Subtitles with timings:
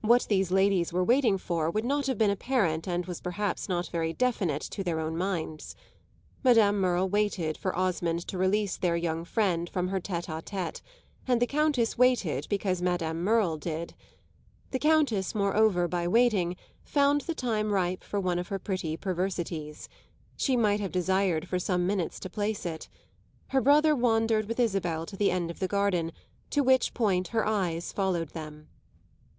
[0.00, 3.86] What these ladies were waiting for would not have been apparent and was perhaps not
[3.88, 5.76] very definite to their own minds.
[6.42, 10.80] Madame Merle waited for Osmond to release their young friend from her tête à tête,
[11.26, 13.92] and the Countess waited because Madame Merle did.
[14.70, 19.86] The Countess, moreover, by waiting, found the time ripe for one of her pretty perversities.
[20.34, 22.88] She might have desired for some minutes to place it.
[23.48, 26.12] Her brother wandered with Isabel to the end of the garden,
[26.48, 28.68] to which point her eyes followed them.